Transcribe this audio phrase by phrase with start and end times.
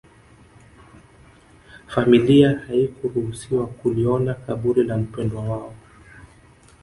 [1.87, 5.75] familia haikuruhusiwa kuliona kaburi la mpwendwa wao